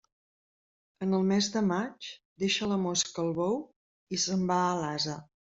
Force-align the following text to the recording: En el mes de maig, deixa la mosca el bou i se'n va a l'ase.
En 1.05 1.13
el 1.17 1.27
mes 1.31 1.49
de 1.57 1.61
maig, 1.67 2.09
deixa 2.45 2.71
la 2.73 2.81
mosca 2.87 3.23
el 3.27 3.31
bou 3.43 3.63
i 4.19 4.23
se'n 4.27 4.51
va 4.55 4.63
a 4.71 4.77
l'ase. 4.83 5.21